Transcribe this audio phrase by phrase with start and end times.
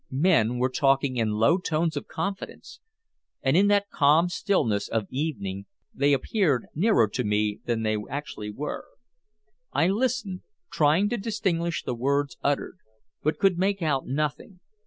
[0.09, 2.79] Men were talking in low tones of confidence,
[3.43, 8.49] and in that calm stillness of evening they appeared nearer to me than they actually
[8.49, 8.87] were.
[9.71, 10.41] I listened,
[10.71, 12.79] trying to distinguish the words uttered,
[13.21, 14.59] but could make out nothing.